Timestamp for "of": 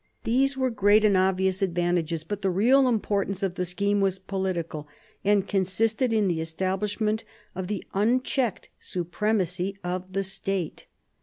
3.43-3.53, 7.53-7.67, 9.83-10.13